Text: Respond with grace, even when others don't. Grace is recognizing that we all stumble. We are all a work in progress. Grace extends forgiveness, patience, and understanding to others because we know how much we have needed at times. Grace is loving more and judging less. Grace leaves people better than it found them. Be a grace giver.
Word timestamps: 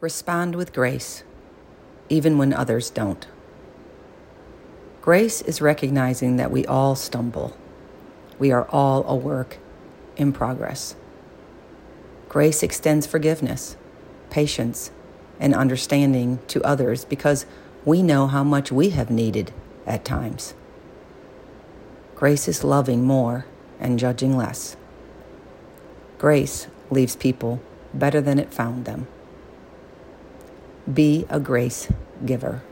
Respond 0.00 0.54
with 0.54 0.72
grace, 0.72 1.24
even 2.08 2.38
when 2.38 2.54
others 2.54 2.88
don't. 2.88 3.26
Grace 5.02 5.42
is 5.42 5.60
recognizing 5.60 6.36
that 6.36 6.50
we 6.50 6.64
all 6.64 6.94
stumble. 6.94 7.54
We 8.38 8.50
are 8.50 8.66
all 8.70 9.04
a 9.06 9.14
work 9.14 9.58
in 10.16 10.32
progress. 10.32 10.96
Grace 12.30 12.62
extends 12.62 13.06
forgiveness, 13.06 13.76
patience, 14.30 14.90
and 15.38 15.54
understanding 15.54 16.38
to 16.46 16.64
others 16.64 17.04
because 17.04 17.44
we 17.84 18.02
know 18.02 18.26
how 18.26 18.42
much 18.42 18.72
we 18.72 18.90
have 18.90 19.10
needed 19.10 19.52
at 19.86 20.02
times. 20.02 20.54
Grace 22.14 22.48
is 22.48 22.64
loving 22.64 23.04
more 23.04 23.44
and 23.78 23.98
judging 23.98 24.34
less. 24.34 24.78
Grace 26.16 26.68
leaves 26.90 27.16
people 27.16 27.60
better 27.92 28.22
than 28.22 28.38
it 28.38 28.54
found 28.54 28.86
them. 28.86 29.06
Be 30.92 31.26
a 31.28 31.38
grace 31.38 31.88
giver. 32.24 32.62